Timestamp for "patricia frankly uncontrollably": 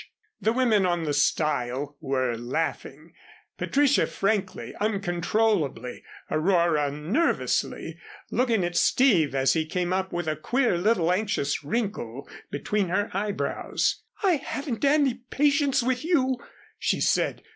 3.59-6.03